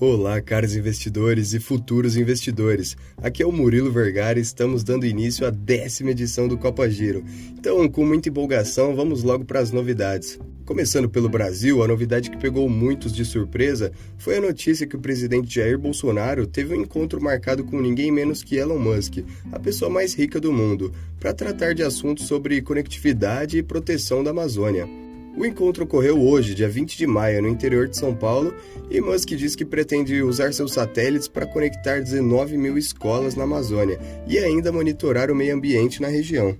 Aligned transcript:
Olá, 0.00 0.40
caros 0.40 0.74
investidores 0.74 1.54
e 1.54 1.60
futuros 1.60 2.16
investidores. 2.16 2.96
Aqui 3.16 3.44
é 3.44 3.46
o 3.46 3.52
Murilo 3.52 3.92
Vergara 3.92 4.40
e 4.40 4.42
estamos 4.42 4.82
dando 4.82 5.06
início 5.06 5.46
à 5.46 5.50
décima 5.50 6.10
edição 6.10 6.48
do 6.48 6.58
Copa 6.58 6.90
Giro. 6.90 7.24
Então, 7.56 7.88
com 7.88 8.04
muita 8.04 8.28
empolgação, 8.28 8.96
vamos 8.96 9.22
logo 9.22 9.44
para 9.44 9.60
as 9.60 9.70
novidades. 9.70 10.36
Começando 10.64 11.08
pelo 11.08 11.28
Brasil, 11.28 11.80
a 11.80 11.86
novidade 11.86 12.28
que 12.28 12.36
pegou 12.36 12.68
muitos 12.68 13.12
de 13.12 13.24
surpresa 13.24 13.92
foi 14.18 14.36
a 14.38 14.40
notícia 14.40 14.84
que 14.84 14.96
o 14.96 15.00
presidente 15.00 15.54
Jair 15.54 15.78
Bolsonaro 15.78 16.44
teve 16.44 16.74
um 16.74 16.80
encontro 16.80 17.22
marcado 17.22 17.62
com 17.62 17.80
ninguém 17.80 18.10
menos 18.10 18.42
que 18.42 18.56
Elon 18.56 18.80
Musk, 18.80 19.18
a 19.52 19.60
pessoa 19.60 19.88
mais 19.88 20.12
rica 20.12 20.40
do 20.40 20.52
mundo, 20.52 20.92
para 21.20 21.32
tratar 21.32 21.72
de 21.72 21.84
assuntos 21.84 22.26
sobre 22.26 22.60
conectividade 22.62 23.58
e 23.58 23.62
proteção 23.62 24.24
da 24.24 24.30
Amazônia. 24.30 24.88
O 25.36 25.44
encontro 25.44 25.82
ocorreu 25.82 26.20
hoje, 26.20 26.54
dia 26.54 26.68
20 26.68 26.96
de 26.96 27.06
maio, 27.08 27.42
no 27.42 27.48
interior 27.48 27.88
de 27.88 27.96
São 27.96 28.14
Paulo, 28.14 28.54
e 28.88 29.00
Musk 29.00 29.30
diz 29.30 29.56
que 29.56 29.64
pretende 29.64 30.22
usar 30.22 30.52
seus 30.54 30.72
satélites 30.72 31.26
para 31.26 31.46
conectar 31.46 32.00
19 32.00 32.56
mil 32.56 32.78
escolas 32.78 33.34
na 33.34 33.42
Amazônia 33.42 33.98
e 34.28 34.38
ainda 34.38 34.70
monitorar 34.70 35.32
o 35.32 35.34
meio 35.34 35.54
ambiente 35.54 36.00
na 36.00 36.06
região. 36.06 36.56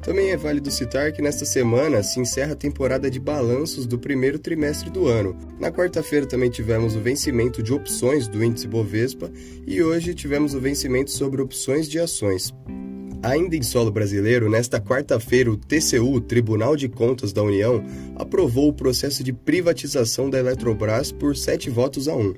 Também 0.00 0.30
é 0.30 0.36
válido 0.38 0.70
citar 0.70 1.12
que 1.12 1.20
nesta 1.20 1.44
semana 1.44 2.02
se 2.02 2.18
encerra 2.18 2.52
a 2.52 2.56
temporada 2.56 3.10
de 3.10 3.20
balanços 3.20 3.86
do 3.86 3.98
primeiro 3.98 4.38
trimestre 4.38 4.88
do 4.88 5.06
ano. 5.06 5.36
Na 5.58 5.70
quarta-feira 5.70 6.24
também 6.24 6.48
tivemos 6.48 6.96
o 6.96 7.00
vencimento 7.00 7.62
de 7.62 7.74
opções 7.74 8.26
do 8.26 8.42
índice 8.42 8.66
Bovespa 8.66 9.30
e 9.66 9.82
hoje 9.82 10.14
tivemos 10.14 10.54
o 10.54 10.60
vencimento 10.60 11.10
sobre 11.10 11.42
opções 11.42 11.86
de 11.86 11.98
ações. 11.98 12.54
Ainda 13.22 13.56
em 13.56 13.62
solo 13.62 13.90
brasileiro, 13.90 14.48
nesta 14.48 14.80
quarta-feira, 14.80 15.50
o 15.50 15.56
TCU, 15.56 16.20
Tribunal 16.20 16.76
de 16.76 16.88
Contas 16.88 17.32
da 17.32 17.42
União, 17.42 17.82
aprovou 18.14 18.68
o 18.68 18.72
processo 18.72 19.24
de 19.24 19.32
privatização 19.32 20.30
da 20.30 20.38
Eletrobras 20.38 21.10
por 21.10 21.36
sete 21.36 21.68
votos 21.68 22.06
a 22.06 22.14
um. 22.14 22.32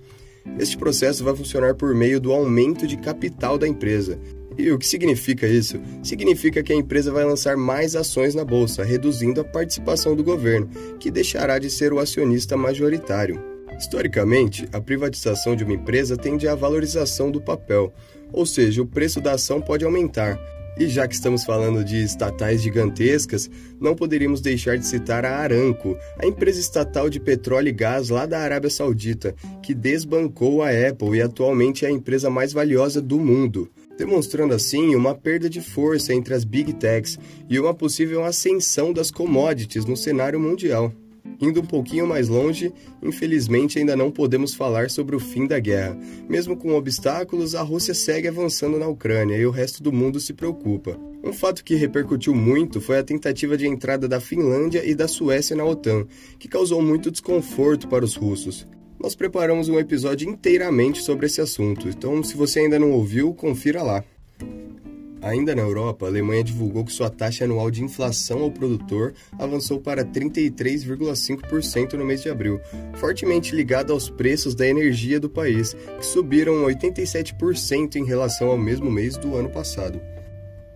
Este 0.59 0.79
processo 0.79 1.23
vai 1.23 1.37
funcionar 1.37 1.75
por 1.75 1.95
meio 1.95 2.19
do 2.19 2.33
aumento 2.33 2.87
de 2.87 2.97
capital 2.97 3.59
da 3.59 3.69
empresa. 3.69 4.19
E 4.57 4.71
o 4.73 4.79
que 4.79 4.87
significa 4.87 5.47
isso? 5.47 5.79
Significa 6.03 6.63
que 6.63 6.73
a 6.73 6.77
empresa 6.77 7.13
vai 7.13 7.25
lançar 7.25 7.59
mais 7.59 7.95
ações 7.95 8.35
na 8.35 8.45
bolsa, 8.45 8.83
reduzindo 8.83 9.41
a 9.43 9.45
participação 9.45 10.17
do 10.17 10.25
governo, 10.25 10.69
que 10.99 11.11
deixará 11.11 11.59
de 11.59 11.69
ser 11.69 11.93
o 11.93 11.99
acionista 11.99 12.57
majoritário. 12.57 13.43
Historicamente, 13.79 14.67
a 14.73 14.81
privatização 14.81 15.55
de 15.55 15.63
uma 15.63 15.75
empresa 15.75 16.17
tende 16.17 16.49
à 16.49 16.55
valorização 16.55 17.31
do 17.31 17.41
papel, 17.41 17.93
ou 18.33 18.47
seja, 18.47 18.83
o 18.83 18.87
preço 18.87 19.21
da 19.21 19.33
ação 19.33 19.61
pode 19.61 19.85
aumentar, 19.85 20.39
e 20.81 20.89
já 20.89 21.07
que 21.07 21.15
estamos 21.15 21.45
falando 21.45 21.85
de 21.85 22.03
estatais 22.03 22.63
gigantescas, 22.63 23.51
não 23.79 23.95
poderíamos 23.95 24.41
deixar 24.41 24.79
de 24.79 24.87
citar 24.87 25.27
a 25.27 25.37
Aramco, 25.37 25.95
a 26.19 26.27
empresa 26.27 26.59
estatal 26.59 27.11
de 27.11 27.21
petróleo 27.21 27.69
e 27.69 27.73
gás 27.73 28.09
lá 28.09 28.25
da 28.25 28.39
Arábia 28.39 28.71
Saudita, 28.71 29.35
que 29.63 29.75
desbancou 29.75 30.63
a 30.63 30.71
Apple 30.71 31.19
e 31.19 31.21
atualmente 31.21 31.85
é 31.85 31.89
a 31.89 31.93
empresa 31.93 32.31
mais 32.31 32.55
valiosa 32.55 33.03
do 33.03 33.21
mundo, 33.21 33.71
demonstrando 33.99 34.55
assim 34.55 34.95
uma 34.95 35.15
perda 35.15 35.51
de 35.51 35.61
força 35.61 36.15
entre 36.15 36.33
as 36.33 36.45
big 36.45 36.73
techs 36.73 37.19
e 37.47 37.61
uma 37.61 37.75
possível 37.75 38.25
ascensão 38.25 38.91
das 38.91 39.11
commodities 39.11 39.85
no 39.85 39.99
cenário 39.99 40.41
mundial. 40.41 40.91
Indo 41.41 41.61
um 41.61 41.65
pouquinho 41.65 42.07
mais 42.07 42.29
longe, 42.29 42.73
infelizmente 43.03 43.79
ainda 43.79 43.97
não 43.97 44.11
podemos 44.11 44.55
falar 44.55 44.91
sobre 44.91 45.17
o 45.17 45.21
fim 45.21 45.47
da 45.47 45.59
guerra. 45.59 45.99
Mesmo 46.29 46.55
com 46.57 46.75
obstáculos, 46.75 47.55
a 47.55 47.63
Rússia 47.63 47.95
segue 47.95 48.29
avançando 48.29 48.79
na 48.79 48.87
Ucrânia 48.87 49.37
e 49.37 49.47
o 49.47 49.51
resto 49.51 49.83
do 49.83 49.91
mundo 49.91 50.21
se 50.21 50.35
preocupa. 50.35 50.99
Um 51.25 51.33
fato 51.33 51.65
que 51.65 51.75
repercutiu 51.75 52.35
muito 52.35 52.81
foi 52.81 52.99
a 52.99 53.03
tentativa 53.03 53.57
de 53.57 53.67
entrada 53.67 54.07
da 54.07 54.21
Finlândia 54.21 54.85
e 54.85 54.95
da 54.95 55.09
Suécia 55.09 55.57
na 55.57 55.65
OTAN, 55.65 56.07
que 56.39 56.49
causou 56.49 56.83
muito 56.83 57.11
desconforto 57.11 57.89
para 57.89 58.05
os 58.05 58.15
russos. 58.15 58.67
Nós 58.99 59.15
preparamos 59.15 59.71
um 59.71 59.79
episódio 59.79 60.29
inteiramente 60.29 61.03
sobre 61.03 61.25
esse 61.25 61.41
assunto, 61.41 61.89
então 61.89 62.23
se 62.23 62.37
você 62.37 62.61
ainda 62.61 62.79
não 62.79 62.91
ouviu, 62.91 63.33
confira 63.33 63.83
lá. 63.83 64.05
Ainda 65.23 65.55
na 65.55 65.61
Europa, 65.63 66.07
a 66.07 66.09
Alemanha 66.09 66.43
divulgou 66.43 66.85
que 66.85 66.93
sua 66.93 67.11
taxa 67.11 67.45
anual 67.45 67.71
de 67.71 67.85
inflação 67.85 68.43
ao 68.43 68.51
produtor 68.51 69.13
avançou 69.39 69.79
para 69.79 70.05
33,5% 70.05 71.93
no 71.93 72.05
mês 72.07 72.23
de 72.23 72.31
abril, 72.31 72.59
fortemente 72.95 73.55
ligada 73.55 73.93
aos 73.93 74.09
preços 74.09 74.55
da 74.55 74.67
energia 74.67 75.21
do 75.21 75.29
país, 75.29 75.75
que 75.99 76.07
subiram 76.07 76.65
87% 76.65 77.97
em 77.97 78.05
relação 78.05 78.49
ao 78.49 78.57
mesmo 78.57 78.91
mês 78.91 79.17
do 79.19 79.37
ano 79.37 79.51
passado. 79.51 80.01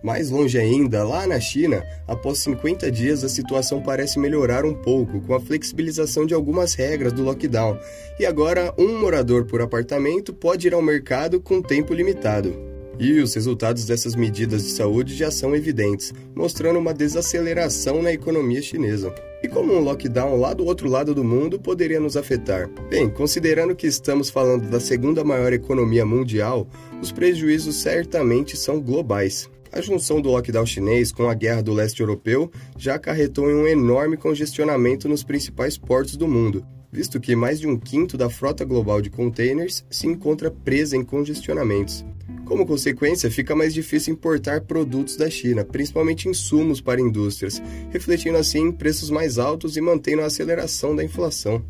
Mais 0.03 0.29
longe 0.29 0.59
ainda, 0.59 1.03
lá 1.03 1.25
na 1.25 1.39
China, 1.39 1.83
após 2.07 2.37
50 2.37 2.91
dias, 2.91 3.23
a 3.23 3.29
situação 3.29 3.81
parece 3.81 4.19
melhorar 4.19 4.63
um 4.63 4.75
pouco 4.75 5.19
com 5.21 5.33
a 5.33 5.39
flexibilização 5.39 6.27
de 6.27 6.35
algumas 6.35 6.75
regras 6.75 7.11
do 7.11 7.23
lockdown, 7.23 7.79
e 8.19 8.25
agora 8.27 8.71
um 8.77 8.99
morador 8.99 9.45
por 9.45 9.63
apartamento 9.63 10.31
pode 10.31 10.67
ir 10.67 10.75
ao 10.75 10.81
mercado 10.83 11.41
com 11.41 11.59
tempo 11.59 11.91
limitado. 11.91 12.74
E 12.97 13.19
os 13.19 13.33
resultados 13.33 13.85
dessas 13.85 14.15
medidas 14.15 14.63
de 14.63 14.69
saúde 14.71 15.15
já 15.15 15.29
são 15.29 15.55
evidentes, 15.55 16.13
mostrando 16.33 16.79
uma 16.79 16.93
desaceleração 16.93 18.01
na 18.01 18.13
economia 18.13 18.61
chinesa. 18.61 19.13
E 19.43 19.49
como 19.49 19.73
um 19.73 19.79
lockdown 19.79 20.39
lá 20.39 20.53
do 20.53 20.65
outro 20.65 20.89
lado 20.89 21.13
do 21.13 21.23
mundo 21.23 21.59
poderia 21.59 21.99
nos 21.99 22.15
afetar? 22.15 22.69
Bem, 22.89 23.09
considerando 23.09 23.75
que 23.75 23.85
estamos 23.85 24.29
falando 24.29 24.69
da 24.69 24.79
segunda 24.79 25.23
maior 25.23 25.51
economia 25.51 26.05
mundial, 26.05 26.67
os 27.01 27.11
prejuízos 27.11 27.75
certamente 27.75 28.55
são 28.55 28.79
globais. 28.79 29.49
A 29.73 29.81
junção 29.81 30.21
do 30.21 30.29
lockdown 30.29 30.65
chinês 30.65 31.11
com 31.11 31.29
a 31.29 31.33
guerra 31.33 31.61
do 31.61 31.73
leste 31.73 31.99
europeu 31.99 32.49
já 32.77 32.95
acarretou 32.95 33.51
em 33.51 33.55
um 33.55 33.67
enorme 33.67 34.15
congestionamento 34.15 35.09
nos 35.09 35.21
principais 35.21 35.77
portos 35.77 36.15
do 36.15 36.29
mundo, 36.29 36.65
visto 36.89 37.19
que 37.19 37.35
mais 37.35 37.59
de 37.59 37.67
um 37.67 37.77
quinto 37.77 38.17
da 38.17 38.29
frota 38.29 38.63
global 38.63 39.01
de 39.01 39.09
containers 39.09 39.85
se 39.89 40.07
encontra 40.07 40.49
presa 40.49 40.95
em 40.95 41.03
congestionamentos. 41.03 42.05
Como 42.45 42.65
consequência, 42.65 43.31
fica 43.31 43.55
mais 43.55 43.73
difícil 43.73 44.13
importar 44.13 44.61
produtos 44.61 45.17
da 45.17 45.29
China, 45.29 45.65
principalmente 45.65 46.29
insumos 46.29 46.79
para 46.79 47.01
indústrias, 47.01 47.61
refletindo 47.89 48.37
assim 48.37 48.71
preços 48.71 49.09
mais 49.09 49.39
altos 49.39 49.75
e 49.75 49.81
mantendo 49.81 50.21
a 50.21 50.27
aceleração 50.27 50.95
da 50.95 51.03
inflação. 51.03 51.65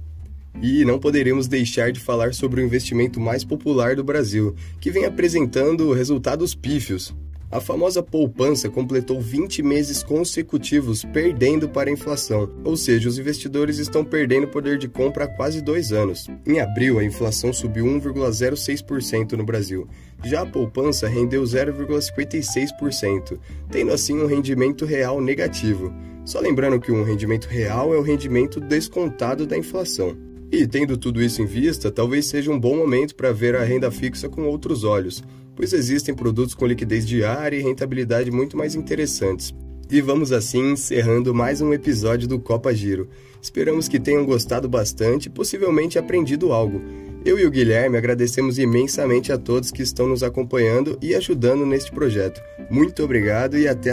E 0.62 0.84
não 0.84 1.00
poderíamos 1.00 1.48
deixar 1.48 1.92
de 1.92 2.00
falar 2.00 2.34
sobre 2.34 2.62
o 2.62 2.64
investimento 2.64 3.20
mais 3.20 3.44
popular 3.44 3.96
do 3.96 4.04
Brasil, 4.04 4.54
que 4.80 4.92
vem 4.92 5.06
apresentando 5.06 5.94
resultados 5.94 6.54
pífios. 6.54 7.16
A 7.56 7.62
famosa 7.62 8.04
poupança 8.04 8.70
completou 8.70 9.22
20 9.22 9.64
meses 9.64 10.04
consecutivos 10.04 11.06
perdendo 11.06 11.70
para 11.70 11.90
a 11.90 11.94
inflação, 11.94 12.50
ou 12.66 12.76
seja, 12.76 13.08
os 13.08 13.18
investidores 13.18 13.78
estão 13.78 14.04
perdendo 14.04 14.46
poder 14.46 14.78
de 14.78 14.90
compra 14.90 15.24
há 15.24 15.28
quase 15.30 15.62
dois 15.62 15.94
anos. 15.94 16.28
Em 16.46 16.60
abril, 16.60 17.00
a 17.00 17.04
inflação 17.06 17.54
subiu 17.54 17.86
1,06% 17.86 19.38
no 19.38 19.46
Brasil, 19.46 19.88
já 20.22 20.42
a 20.42 20.46
poupança 20.46 21.08
rendeu 21.08 21.44
0,56%, 21.44 23.40
tendo 23.72 23.94
assim 23.94 24.20
um 24.20 24.28
rendimento 24.28 24.84
real 24.84 25.22
negativo. 25.22 25.94
Só 26.26 26.42
lembrando 26.42 26.78
que 26.78 26.92
um 26.92 27.06
rendimento 27.06 27.46
real 27.46 27.94
é 27.94 27.98
o 27.98 28.02
rendimento 28.02 28.60
descontado 28.60 29.48
da 29.48 29.58
inflação. 29.58 30.18
E 30.52 30.68
tendo 30.68 30.98
tudo 30.98 31.22
isso 31.22 31.42
em 31.42 31.46
vista, 31.46 31.90
talvez 31.90 32.26
seja 32.26 32.52
um 32.52 32.60
bom 32.60 32.76
momento 32.76 33.16
para 33.16 33.32
ver 33.32 33.56
a 33.56 33.64
renda 33.64 33.90
fixa 33.90 34.28
com 34.28 34.44
outros 34.44 34.84
olhos 34.84 35.24
pois 35.56 35.74
existem 35.74 36.14
produtos 36.14 36.54
com 36.54 36.66
liquidez 36.66 37.08
diária 37.08 37.58
e 37.58 37.62
rentabilidade 37.62 38.30
muito 38.32 38.58
mais 38.58 38.76
interessantes. 38.76 39.54
E 39.90 40.02
vamos 40.02 40.32
assim 40.32 40.72
encerrando 40.72 41.34
mais 41.34 41.62
um 41.62 41.72
episódio 41.72 42.28
do 42.28 42.40
Copa 42.40 42.74
Giro. 42.74 43.08
Esperamos 43.42 43.88
que 43.88 44.00
tenham 44.00 44.26
gostado 44.26 44.68
bastante 44.68 45.28
e 45.28 45.30
possivelmente 45.30 46.00
aprendido 46.00 46.52
algo. 46.52 46.82
Eu 47.24 47.40
e 47.40 47.46
o 47.46 47.52
Guilherme 47.52 47.98
agradecemos 47.98 48.58
imensamente 48.58 49.32
a 49.32 49.38
todos 49.38 49.72
que 49.72 49.84
estão 49.84 50.08
nos 50.08 50.24
acompanhando 50.24 50.98
e 51.02 51.14
ajudando 51.14 51.66
neste 51.66 51.92
projeto. 51.92 52.42
Muito 52.70 53.04
obrigado 53.04 53.58
e 53.58 53.68
até 53.68 53.92